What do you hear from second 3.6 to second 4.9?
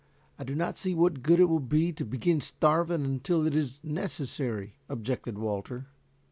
necessary,"